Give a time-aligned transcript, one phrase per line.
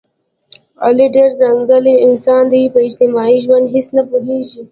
[0.85, 4.59] علي ډېر ځنګلي انسان دی، په اجتماعي ژوند هېڅ نه پوهېږي.